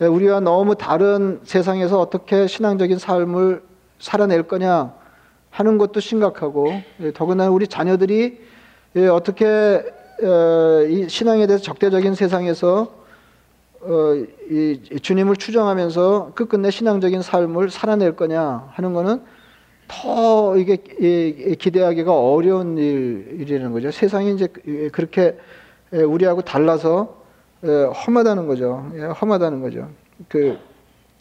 [0.00, 3.62] 우리와 너무 다른 세상에서 어떻게 신앙적인 삶을
[3.98, 4.94] 살아낼 거냐
[5.50, 8.40] 하는 것도 심각하고 예, 더구나 우리 자녀들이
[8.96, 9.46] 예, 어떻게
[10.22, 13.05] 어, 이 신앙에 대해서 적대적인 세상에서
[13.82, 14.14] 어,
[14.50, 19.22] 이 주님을 추정하면서 끝끝내 신앙적인 삶을 살아낼 거냐 하는 것은
[19.88, 23.90] 더 이게 기대하기가 어려운 일, 일이라는 거죠.
[23.90, 24.48] 세상이 이제
[24.92, 25.38] 그렇게
[25.92, 27.22] 우리하고 달라서
[27.62, 28.90] 험하다는 거죠.
[28.96, 29.88] 예, 험하다는 거죠.
[30.28, 30.58] 그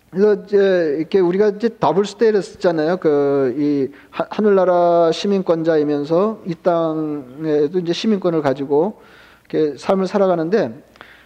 [0.09, 2.97] 그래서 이제 이렇게 우리가 이제 더블 스테이를 쓰잖아요.
[2.97, 9.01] 그 이 하늘나라 시민권자이면서 이 땅에도 이제 시민권을 가지고
[9.49, 10.83] 이렇게 삶을 살아가는데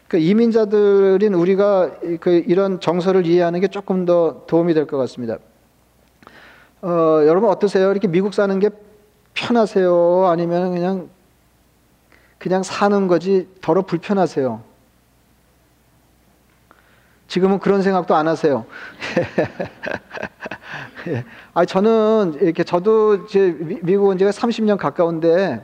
[0.10, 5.38] 그 이민자들인 우리가 그 이런 정서를 이해하는 게 조금 더 도움이 될 것 같습니다.
[6.82, 7.92] 어, 여러분 어떠세요?
[7.92, 8.70] 이렇게 미국 사는 게
[9.36, 10.26] 편하세요?
[10.26, 11.10] 아니면 그냥
[12.40, 14.64] 그냥 사는 거지 더러 불편하세요?
[17.28, 18.66] 지금은 그런 생각도 안 하세요.
[21.54, 25.64] 아, 저는 이렇게 저도 이제 미국 온 지가 30년 가까운데,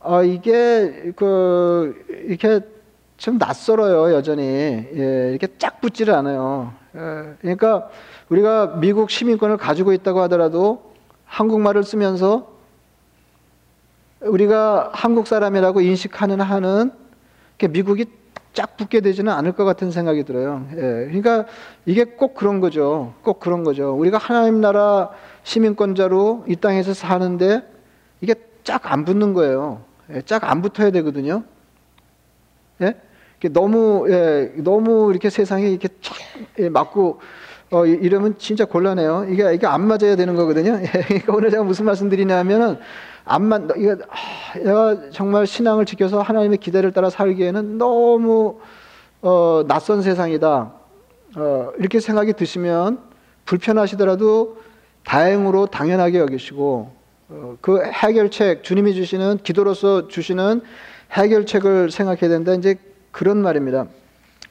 [0.00, 2.60] 아, 이게 그 이렇게
[3.20, 6.72] 좀 낯설어요 여전히 예, 이렇게 짝 붙지를 않아요.
[6.96, 7.90] 예, 그러니까
[8.30, 10.94] 우리가 미국 시민권을 가지고 있다고 하더라도
[11.26, 12.50] 한국말을 쓰면서
[14.22, 16.92] 우리가 한국 사람이라고 인식하는 한은
[17.68, 18.06] 미국이
[18.54, 20.66] 쫙 붙게 되지는 않을 것 같은 생각이 들어요.
[20.72, 21.44] 예, 그러니까
[21.84, 23.12] 이게 꼭 그런 거죠.
[23.22, 23.92] 꼭 그런 거죠.
[23.92, 25.10] 우리가 하나님 나라
[25.42, 27.70] 시민권자로 이 땅에서 사는데
[28.22, 29.82] 이게 쫙 안 붙는 거예요.
[30.10, 31.44] 예, 쫙안 붙어야 되거든요.
[32.80, 32.94] 예?
[33.48, 36.14] 너무 예, 너무 이렇게 세상에 이렇게 촥
[36.58, 37.20] 예, 맞고
[37.70, 39.26] 어, 이러면 진짜 곤란해요.
[39.30, 40.78] 이게 이게 안 맞아야 되는 거거든요.
[40.82, 42.78] 예, 그러니까 오늘 제가 무슨 말씀드리냐면은
[43.24, 48.58] 안만 이거 아, 내가 정말 신앙을 지켜서 하나님의 기대를 따라 살기에는 너무
[49.22, 50.72] 어, 낯선 세상이다.
[51.36, 52.98] 어, 이렇게 생각이 드시면
[53.44, 54.58] 불편하시더라도
[55.04, 56.90] 다행으로 당연하게 여기시고
[57.28, 60.62] 어, 그 해결책 주님이 주시는 기도로서 주시는
[61.12, 62.52] 해결책을 생각해야 된다.
[62.54, 62.76] 이제
[63.10, 63.86] 그런 말입니다.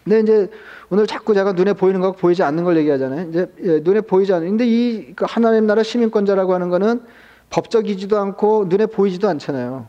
[0.03, 0.49] 근데 이제
[0.89, 3.29] 오늘 자꾸 제가 눈에 보이는 거 보이지 않는 걸 얘기하잖아요.
[3.29, 4.47] 이제 예, 눈에 보이지 않는.
[4.49, 7.01] 근데 이그 하나님 나라 시민권자라고 하는 거는
[7.49, 9.87] 법적이지도 않고 눈에 보이지도 않잖아요.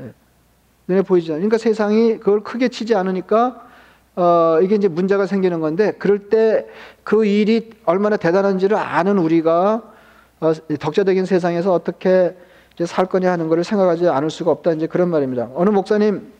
[0.00, 0.12] 예.
[0.88, 1.38] 눈에 보이지 않.
[1.38, 3.68] 그러니까 세상이 그걸 크게 치지 않으니까
[4.14, 6.66] 어, 이게 이제 문제가 생기는 건데 그럴 때
[7.04, 9.82] 그 일이 얼마나 대단한지를 아는 우리가
[10.40, 12.36] 어, 덕자적인 세상에서 어떻게
[12.86, 15.50] 살 거냐 하는 것을 생각하지 않을 수가 없다 이제 그런 말입니다.
[15.54, 16.32] 어느 목사님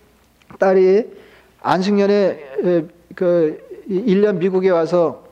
[0.58, 1.21] 딸이
[1.62, 5.24] 안식년에 그 1년 미국에 와서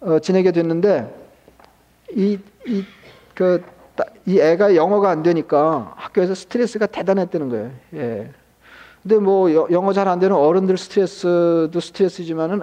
[0.00, 1.14] 어, 지내게 됐는데
[2.16, 2.84] 이 이
[3.34, 3.62] 그
[4.26, 7.70] 이 애가 영어가 안 되니까 학교에서 스트레스가 대단했다는 거예요.
[7.94, 8.30] 예.
[9.02, 12.62] 근데 뭐 영어 잘 안 되는 어른들 스트레스도 스트레스지만은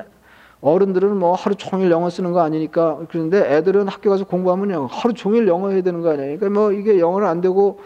[0.62, 5.48] 어른들은 뭐 하루 종일 영어 쓰는 거 아니니까 그런데 애들은 학교 가서 공부하면 하루 종일
[5.48, 6.38] 영어 해야 되는 거 아니에요.
[6.38, 7.80] 그러니까 뭐 이게 영어는 안 되고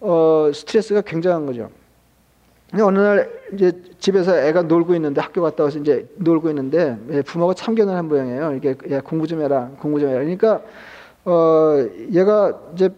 [0.00, 1.70] 어 스트레스가 굉장한 거죠.
[2.70, 7.22] 근데 어느 날 이제 집에서 애가 놀고 있는데 학교 갔다 와서 이제 놀고 있는데 예,
[7.22, 8.54] 부모가 참견을 한 모양이에요.
[8.54, 10.20] 이게 야, 공부 좀 해라, 공부 좀 해라.
[10.20, 10.62] 그러니까
[11.24, 12.90] 어, 얘가 이제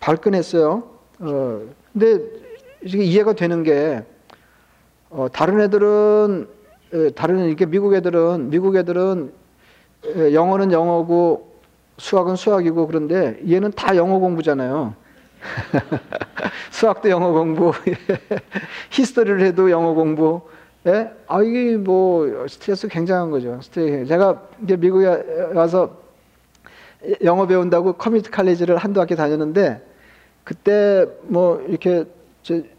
[0.00, 0.82] 발끈했어요.
[1.20, 1.60] 어,
[1.92, 2.22] 근데
[2.84, 4.04] 이해가 되는 게
[5.08, 6.48] 어, 다른 애들은
[7.14, 9.32] 다른 이렇게 미국 애들은 미국 애들은
[10.32, 11.54] 영어는 영어고
[11.96, 14.94] 수학은 수학이고 그런데 얘는 다 영어 공부잖아요.
[16.70, 17.72] 수학도 영어 공부,
[18.90, 20.42] 히스토리를 해도 영어 공부.
[20.86, 21.10] 예?
[21.26, 23.58] 아 이게 뭐 스트레스 굉장한 거죠.
[23.62, 24.06] 스트레스.
[24.06, 25.96] 제가 이제 미국에 와서
[27.22, 29.82] 영어 배운다고 커뮤니티 칼리지를 한두 학기 다녔는데
[30.42, 32.04] 그때 뭐 이렇게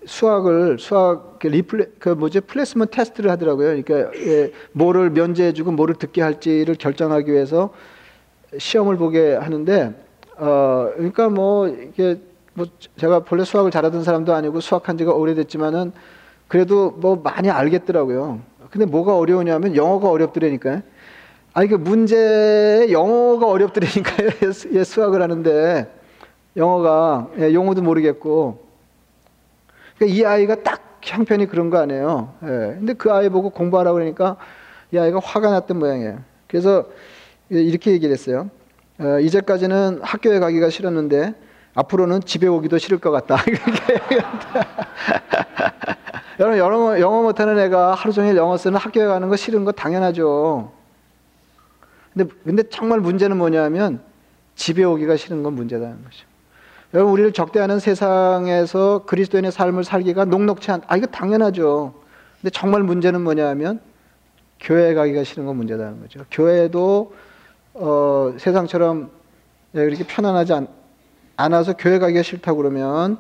[0.06, 3.84] 수학을 수학 리플레 그 뭐지 placement test를 하더라고요.
[3.84, 7.72] 그러니까 예, 뭐를 면제해주고 뭐를 듣게 할지를 결정하기 위해서
[8.56, 9.96] 시험을 보게 하는데
[10.38, 12.20] 어 그러니까 뭐 이게
[12.56, 12.66] 뭐
[12.98, 15.92] 제가 본래 수학을 잘하던 사람도 아니고 수학한 지가 오래됐지만은
[16.48, 18.40] 그래도 뭐 많이 알겠더라고요.
[18.72, 20.82] 근데 뭐가 어려우냐면 영어가 어렵더라니까요.
[21.54, 24.30] 아니 그 문제 영어가 어렵더라니까요.
[24.72, 25.94] 예, 수학을 하는데
[26.56, 28.66] 영어가 예, 용어도 모르겠고
[29.98, 32.34] 그러니까 이 아이가 딱 형편이 그런 거 아니에요.
[32.44, 32.48] 예.
[32.48, 34.38] 근데 그 아이 보고 공부하라고 그러니까
[34.94, 36.20] 이 아이가 화가 났던 모양이에요.
[36.48, 36.86] 그래서
[37.50, 38.50] 이렇게 얘기를 했어요.
[38.98, 41.34] 어, 이제까지는 학교에 가기가 싫었는데
[41.76, 43.38] 앞으로는 집에 오기도 싫을 것 같다.
[46.40, 50.72] 여러분 영어, 영어 못하는 애가 하루 종일 영어 쓰는 학교에 가는 거 싫은 거 당연하죠.
[52.14, 54.02] 근데 근데 정말 문제는 뭐냐면
[54.56, 56.26] 집에 오기가 싫은 건 문제다는 거죠.
[56.94, 60.82] 여러분 우리를 적대하는 세상에서 그리스도인의 삶을 살기가 녹록치 않.
[60.88, 61.94] 아 이거 당연하죠.
[62.42, 63.82] 근데 정말 문제는 뭐냐면
[64.62, 66.22] 교회 가기가 싫은 건 문제다는 거죠.
[66.32, 67.14] 교회도
[67.74, 69.12] 어, 세상처럼
[69.74, 70.68] 이렇게 편안하지 않,
[71.38, 73.18] 않아서 교회 가기가 싫다고 그러면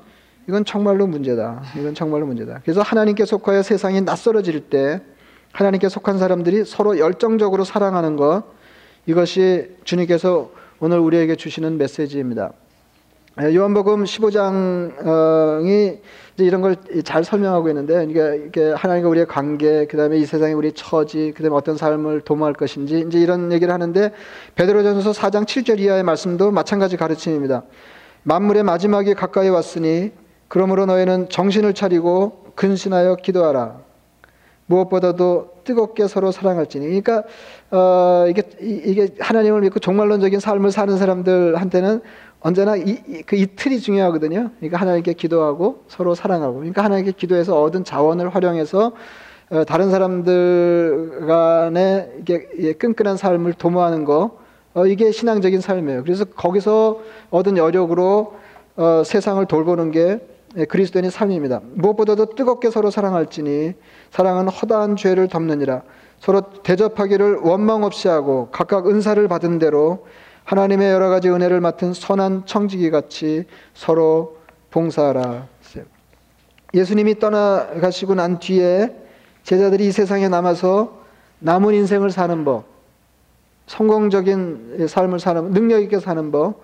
[0.47, 1.63] 이건 정말로 문제다.
[1.77, 2.61] 이건 정말로 문제다.
[2.63, 5.01] 그래서 하나님께 속하여 세상이 낯설어질 때
[5.51, 8.43] 하나님께 속한 사람들이 서로 열정적으로 사랑하는 것
[9.05, 12.51] 이것이 주님께서 오늘 우리에게 주시는 메시지입니다.
[13.41, 15.99] 예, 요한복음 15장이
[16.37, 21.33] 이런 걸 잘 설명하고 있는데 이게 하나님과 우리의 관계, 그 다음에 이 세상의 우리 처지,
[21.35, 24.11] 그 다음에 어떤 삶을 도모할 것인지 이제 이런 얘기를 하는데
[24.55, 27.63] 베드로전서 4장 7절 이하의 말씀도 마찬가지 가르침입니다.
[28.25, 30.11] 만물의 마지막이 가까이 왔으니
[30.47, 33.77] 그러므로 너희는 정신을 차리고 근신하여 기도하라.
[34.65, 36.85] 무엇보다도 뜨겁게 서로 사랑할지니.
[36.85, 37.23] 그러니까
[37.69, 42.01] 어, 이게 이게 하나님을 믿고 종말론적인 삶을 사는 사람들한테는
[42.39, 42.95] 언제나 이,
[43.27, 44.49] 그 이틀이 중요하거든요.
[44.57, 46.55] 그러니까 하나님께 기도하고 서로 사랑하고.
[46.55, 48.93] 그러니까 하나님께 기도해서 얻은 자원을 활용해서
[49.51, 54.44] 어, 다른 사람들 간에 이게 끈끈한 삶을 도모하는 거
[54.75, 56.03] 어, 이게 신앙적인 삶이에요.
[56.03, 56.99] 그래서 거기서
[57.31, 58.35] 얻은 여력으로
[58.75, 60.19] 어, 세상을 돌보는 게
[60.69, 61.61] 그리스도인의 삶입니다.
[61.73, 63.73] 무엇보다도 뜨겁게 서로 사랑할지니
[64.11, 65.81] 사랑은 허다한 죄를 덮느니라.
[66.19, 70.05] 서로 대접하기를 원망 없이 하고 각각 은사를 받은 대로
[70.43, 74.37] 하나님의 여러 가지 은혜를 맡은 선한 청지기 같이 서로
[74.71, 75.47] 봉사하라.
[76.73, 78.93] 예수님이 떠나가시고 난 뒤에
[79.43, 80.99] 제자들이 이 세상에 남아서
[81.39, 82.65] 남은 인생을 사는 법,
[83.67, 86.63] 성공적인 삶을 사는 능력 있게 사는 법,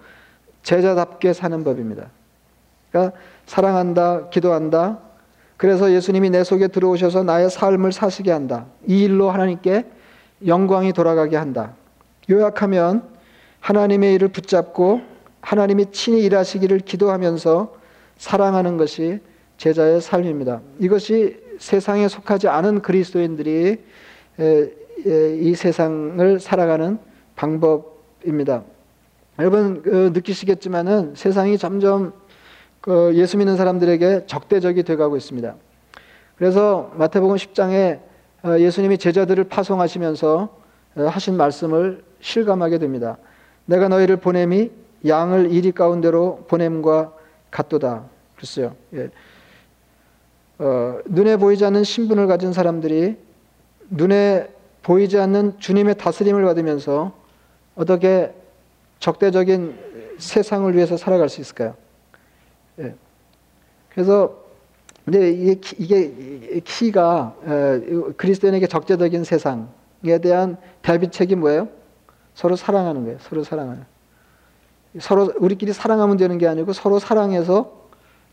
[0.64, 2.10] 제자답게 사는 법입니다.
[2.92, 5.00] 그러니까 사랑한다, 기도한다.
[5.58, 8.66] 그래서 예수님이 내 속에 들어오셔서 나의 삶을 사시게 한다.
[8.88, 9.86] 이 일로 하나님께
[10.46, 11.76] 영광이 돌아가게 한다.
[12.30, 13.04] 요약하면
[13.60, 15.02] 하나님의 일을 붙잡고
[15.42, 17.74] 하나님이 친히 일하시기를 기도하면서
[18.18, 19.20] 사랑하는 것이
[19.58, 20.62] 제자의 삶입니다.
[20.80, 23.84] 이것이 세상에 속하지 않은 그리스도인들이
[25.06, 27.00] 이 세상을 살아가는
[27.36, 28.64] 방법입니다.
[29.40, 32.14] 여러분 그 느끼시겠지만은 세상이 점점
[32.82, 35.56] 그 예수 믿는 사람들에게 적대적이 되가고 있습니다.
[36.36, 38.00] 그래서 마태복음 10장에
[38.44, 40.50] 어, 예수님이 제자들을 파송하시면서
[40.96, 43.18] 어, 하신 말씀을 실감하게 됩니다.
[43.66, 44.72] 내가 너희를 보냄이
[45.08, 47.14] 양을 이리 가운데로 보냄과
[47.52, 48.06] 같도다.
[48.36, 48.76] 그랬어요.
[48.96, 49.10] 예.
[50.58, 53.18] 어, 눈에 보이지 않는 신분을 가진 사람들이
[53.90, 54.50] 눈에
[54.84, 57.14] 보이지 않는 주님의 다스림을 받으면서
[57.76, 58.34] 어떻게
[59.00, 61.76] 적대적인 세상을 위해서 살아갈 수 있을까요?
[62.80, 62.96] 예.
[63.90, 64.40] 그래서
[65.06, 67.36] 근데 이게, 이게 키 가
[68.18, 71.68] 그리스도인에게 적대적인 세상에 대한 대비책이 뭐예요?
[72.36, 73.18] 서로 사랑하는 거예요.
[73.22, 73.84] 서로 사랑하는.
[75.00, 77.82] 서로 우리끼리 사랑하면 되는 게 아니고 서로 사랑해서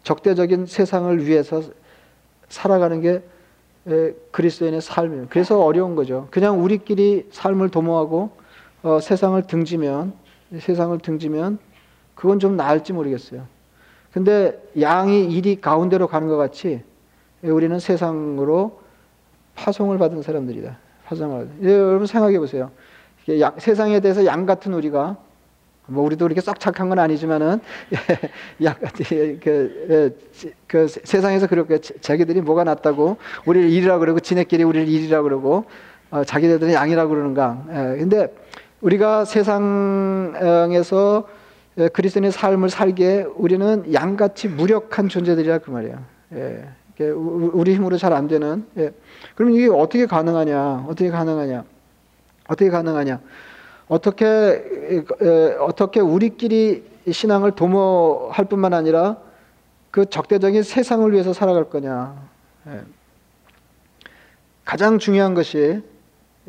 [0.02, 1.62] 적대적인 세상을 위해서
[2.48, 3.22] 살아가는 게
[4.30, 5.26] 그리스도인의 삶이에요.
[5.30, 6.28] 그래서 어려운 거죠.
[6.30, 8.30] 그냥 우리끼리 삶을 도모하고
[8.82, 10.12] 어, 세상을 등지면
[10.58, 11.58] 세상을 등지면
[12.14, 13.46] 그건 좀 나을지 모르겠어요.
[14.12, 16.82] 근데 양이 이리 가운데로 가는 것 같이
[17.42, 18.80] 우리는 세상으로
[19.54, 20.78] 파송을 받은 사람들이다.
[21.04, 21.48] 파송을.
[21.62, 22.70] 예, 여러분 생각해 보세요.
[23.40, 25.16] 양, 세상에 대해서 양 같은 우리가
[25.88, 27.60] 뭐 우리도 이렇게 썩 착한 건 아니지만은
[28.62, 30.18] 양 그, 그,
[30.66, 35.64] 그 세상에서 그렇게 자기들이 뭐가 낫다고 우리를 일이라 그러고 지네끼리 우리를 일이라 그러고
[36.10, 37.64] 어, 자기들은 양이라 그러는가.
[37.70, 38.34] 예, 근데
[38.80, 39.58] 우리가 세상에서
[41.92, 45.98] 그리스도인의 삶을 살기에 우리는 양같이 무력한 존재들이라 그 말이에요.
[46.34, 46.64] 예,
[47.00, 48.66] 우리 힘으로 잘 안 되는.
[48.76, 48.92] 예.
[49.34, 50.86] 그럼 이게 어떻게 가능하냐?
[50.88, 51.64] 어떻게 가능하냐?
[52.48, 53.20] 어떻게 가능하냐?
[53.88, 55.04] 어떻게
[55.60, 59.16] 어떻게 우리끼리 신앙을 도모할 뿐만 아니라
[59.90, 62.14] 그 적대적인 세상을 위해서 살아갈 거냐.
[62.68, 62.80] 예.
[64.64, 65.82] 가장 중요한 것이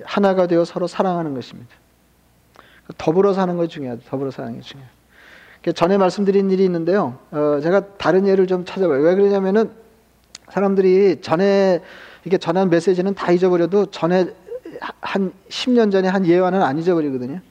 [0.03, 1.69] 하나가 되어 서로 사랑하는 것입니다.
[2.97, 4.01] 더불어 사는 것이 중요하죠.
[4.09, 4.91] 더불어 사는 게 중요해요.
[5.75, 7.17] 전에 말씀드린 일이 있는데요.
[7.31, 9.01] 어, 제가 다른 예를 좀 찾아봐요.
[9.01, 9.71] 왜 그러냐면은
[10.49, 11.81] 사람들이 전에
[12.25, 14.33] 이게 전한 메시지는 다 잊어버려도 전에
[14.79, 17.41] 한 10년 전에 한 예화는 안 잊어버리거든요.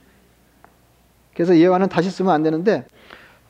[1.35, 2.85] 그래서 예화는 다시 쓰면 안 되는데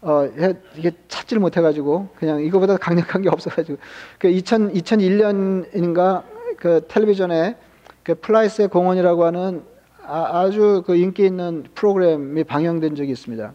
[0.00, 0.28] 어,
[0.76, 3.78] 이게 찾지를 못해가지고 그냥 이거보다 강력한 게 없어가지고
[4.18, 6.22] 그 2000, 2001년인가
[6.56, 7.56] 그 텔레비전에
[8.02, 9.62] 그 플라이스의 공원이라고 하는
[10.10, 13.52] 아주 그 인기 있는 프로그램이 방영된 적이 있습니다.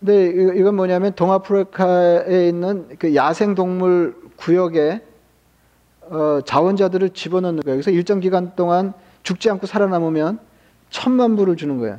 [0.00, 0.26] 근데
[0.58, 5.02] 이건 뭐냐면 동아프리카에 있는 그 야생 동물 구역에
[6.08, 7.76] 어, 자원자들을 집어넣는 거예요.
[7.76, 10.38] 그래서 일정 기간 동안 죽지 않고 살아남으면
[10.90, 11.98] 천만 불을 주는 거예요.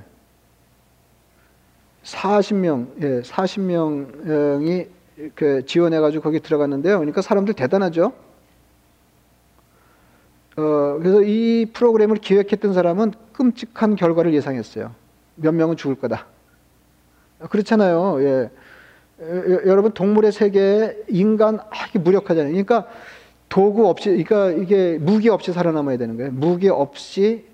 [2.03, 4.87] 40명, 예, 40명이
[5.35, 6.97] 그 지원해가지고 거기 들어갔는데요.
[6.97, 8.13] 그러니까 사람들 대단하죠.
[10.57, 14.93] 어, 그래서 이 프로그램을 기획했던 사람은 끔찍한 결과를 예상했어요.
[15.35, 16.25] 몇 명은 죽을 거다.
[17.49, 18.21] 그렇잖아요.
[18.23, 18.49] 예.
[19.65, 22.51] 여러분 동물의 세계에 인간 아, 이게 무력하잖아요.
[22.51, 22.87] 그러니까
[23.51, 26.31] 도구 없이, 그러니까 이게 무기 없이 살아남아야 되는 거예요.
[26.31, 27.45] 무기 없이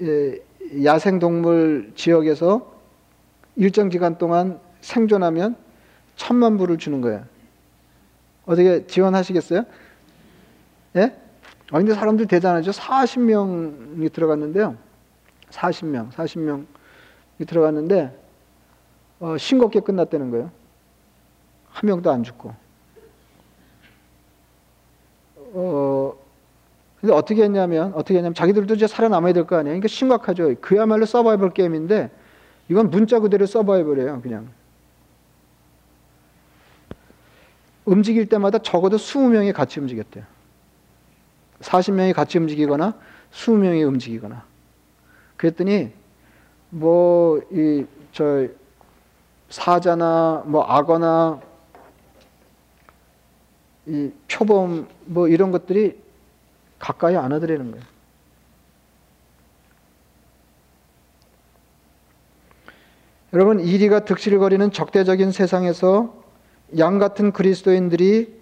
[0.00, 0.40] 예,
[0.84, 2.74] 야생 동물 지역에서
[3.54, 5.56] 일정 기간 동안 생존하면
[6.16, 7.26] 천만 불을 주는 거예요.
[8.46, 9.64] 어떻게 지원하시겠어요?
[10.96, 11.14] 예?
[11.70, 12.70] 아, 근데 사람들 대단하죠.
[12.70, 14.76] 40명이 들어갔는데요.
[15.50, 16.66] 40명, 40명이
[17.46, 18.18] 들어갔는데,
[19.20, 20.50] 어, 싱겁게 끝났다는 거예요.
[21.68, 22.63] 한 명도 안 죽고.
[25.54, 26.14] 어,
[27.00, 29.72] 근데 어떻게 했냐면, 어떻게 했냐면, 자기들도 이제 살아남아야 될 거 아니에요.
[29.72, 30.54] 그러니까 심각하죠.
[30.60, 32.10] 그야말로 서바이벌 게임인데,
[32.68, 34.48] 이건 문자 그대로 서바이벌이에요, 그냥.
[37.84, 40.24] 움직일 때마다 적어도 20명이 같이 움직였대요.
[41.60, 42.94] 40명이 같이 움직이거나
[43.32, 44.44] 20명이 움직이거나.
[45.36, 45.92] 그랬더니
[46.70, 48.46] 뭐 이 저
[49.50, 51.40] 사자나 뭐 악어나
[53.86, 55.98] 이 표범 뭐 이런 것들이
[56.78, 57.84] 가까이 안 하더라는 거예요.
[63.32, 66.22] 여러분 이리가 득실거리는 적대적인 세상에서
[66.78, 68.40] 양 같은 그리스도인들이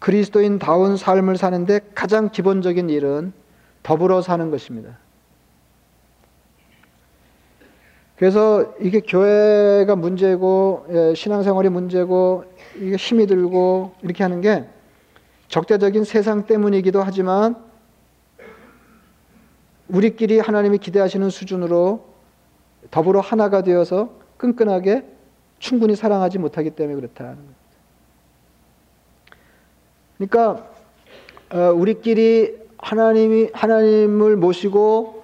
[0.00, 3.32] 그리스도인다운 삶을 사는데 가장 기본적인 일은
[3.82, 4.98] 더불어 사는 것입니다.
[8.18, 12.44] 그래서 이게 교회가 문제고 예, 신앙생활이 문제고
[12.76, 14.64] 이게 힘이 들고 이렇게 하는 게
[15.46, 17.56] 적대적인 세상 때문이기도 하지만
[19.88, 22.04] 우리끼리 하나님이 기대하시는 수준으로
[22.90, 25.04] 더불어 하나가 되어서 끈끈하게
[25.60, 27.58] 충분히 사랑하지 못하기 때문에 그렇다는 거예요.
[30.16, 30.68] 그러니까
[31.52, 35.22] 어, 우리끼리 하나님이 하나님을 모시고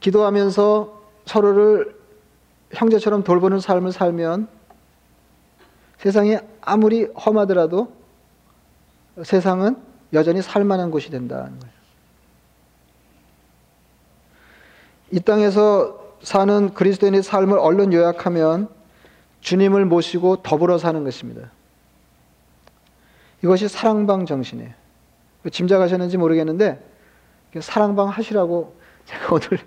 [0.00, 1.95] 기도하면서 서로를
[2.72, 4.48] 형제처럼 돌보는 삶을 살면
[5.98, 7.92] 세상이 아무리 험하더라도
[9.24, 9.76] 세상은
[10.12, 11.76] 여전히 살만한 곳이 된다는 거예요.
[15.12, 18.68] 이 땅에서 사는 그리스도인의 삶을 얼른 요약하면
[19.40, 21.50] 주님을 모시고 더불어 사는 것입니다.
[23.42, 24.72] 이것이 사랑방 정신이에요.
[25.50, 26.84] 짐작하셨는지 모르겠는데
[27.60, 28.74] 사랑방 하시라고
[29.06, 29.58] 제가 오늘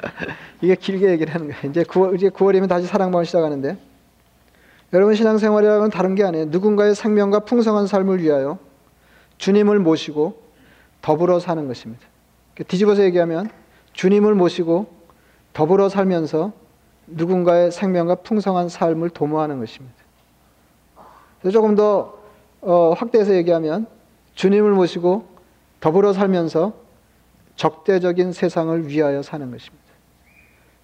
[0.60, 1.70] 이게 길게 얘기를 하는 거예요.
[1.70, 3.76] 이제 9월, 이제 9월이면 다시 사랑방을 시작하는데
[4.92, 6.46] 여러분 신앙생활이라는 다른 게 아니에요.
[6.46, 8.58] 누군가의 생명과 풍성한 삶을 위하여
[9.38, 10.40] 주님을 모시고
[11.00, 12.06] 더불어 사는 것입니다.
[12.68, 13.50] 뒤집어서 얘기하면
[13.94, 14.86] 주님을 모시고
[15.54, 16.52] 더불어 살면서
[17.06, 19.96] 누군가의 생명과 풍성한 삶을 도모하는 것입니다.
[21.50, 22.18] 조금 더
[22.60, 23.86] 어, 확대해서 얘기하면
[24.34, 25.26] 주님을 모시고
[25.80, 26.81] 더불어 살면서
[27.62, 29.84] 적대적인 세상을 위하여 사는 것입니다.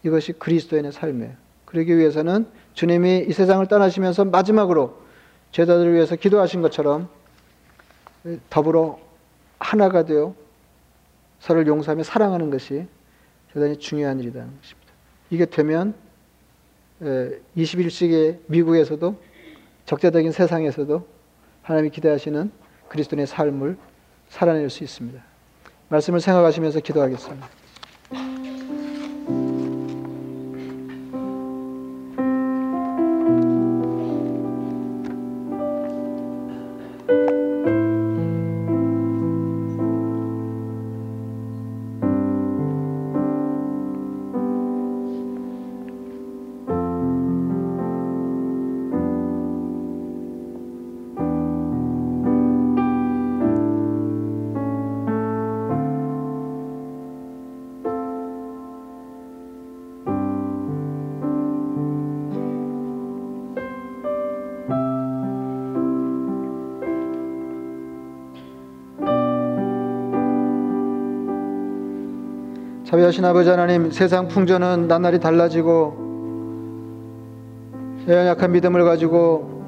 [0.05, 1.33] 이것이 그리스도인의 삶이에요.
[1.65, 4.97] 그러기 위해서는 주님이 이 세상을 떠나시면서 마지막으로
[5.51, 7.09] 죄자들을 위해서 기도하신 것처럼
[8.49, 9.01] 더불어
[9.59, 10.37] 하나가 되어
[11.41, 12.87] 서로를 용서하며 사랑하는 것이
[13.53, 14.93] 대단히 중요한 일이라는 것입니다.
[15.31, 15.95] 이게 되면
[17.57, 19.21] 21세기 미국에서도
[19.85, 21.09] 적대적인 세상에서도
[21.63, 22.53] 하나님이 기대하시는
[22.89, 23.77] 그리스도의 삶을
[24.29, 25.27] 살아낼 수 있습니다.
[25.89, 27.58] 말씀을 생각하시면서 기도하겠습니다.
[72.89, 75.95] 자비하신 아버지 하나님 세상 풍조는 나날이 달라지고
[78.09, 79.63] 연약한 믿음을 가지고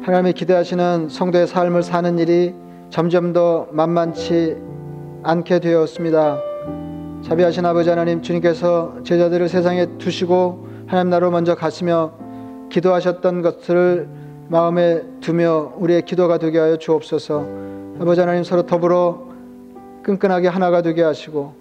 [0.00, 2.54] 하나님이 기대하시는 성도의 삶을 사는 일이
[2.88, 4.56] 점점 더 만만치
[5.24, 6.38] 않게 되었습니다.
[7.22, 12.12] 자비하신 아버지 하나님 주님께서 제자들을 세상에 두시고 하나님 나로 먼저 가시며
[12.70, 14.08] 기도하셨던 것들을
[14.48, 17.46] 마음에 두며 우리의 기도가 되게 하여 주옵소서.
[18.00, 19.31] 아버지 하나님 서로 더불어
[20.02, 21.54] 끈끈하게 하나가 되게 하시고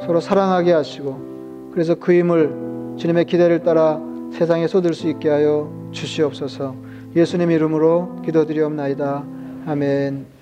[0.00, 4.00] 서로 사랑하게 하시고 그래서 그 힘을 주님의 기대를 따라
[4.32, 6.74] 세상에 쏟을 수 있게 하여 주시옵소서.
[7.14, 9.24] 예수님 이름으로 기도드리옵나이다.
[9.66, 10.35] 아멘.